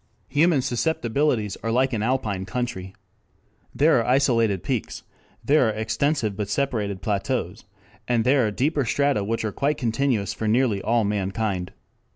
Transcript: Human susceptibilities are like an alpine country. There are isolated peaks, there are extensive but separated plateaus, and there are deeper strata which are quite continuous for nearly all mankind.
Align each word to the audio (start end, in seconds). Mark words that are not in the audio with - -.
Human 0.29 0.63
susceptibilities 0.63 1.57
are 1.61 1.71
like 1.71 1.93
an 1.93 2.01
alpine 2.01 2.43
country. 2.43 2.95
There 3.75 3.99
are 3.99 4.07
isolated 4.07 4.63
peaks, 4.63 5.03
there 5.45 5.67
are 5.69 5.71
extensive 5.71 6.35
but 6.35 6.49
separated 6.49 7.03
plateaus, 7.03 7.65
and 8.07 8.23
there 8.23 8.47
are 8.47 8.49
deeper 8.49 8.83
strata 8.83 9.23
which 9.23 9.45
are 9.45 9.51
quite 9.51 9.77
continuous 9.77 10.33
for 10.33 10.47
nearly 10.47 10.81
all 10.81 11.03
mankind. 11.03 11.71